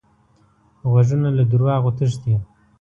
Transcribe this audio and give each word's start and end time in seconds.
غوږونه 0.89 1.29
له 1.37 1.43
دروغو 1.51 1.89
تښتي 1.97 2.33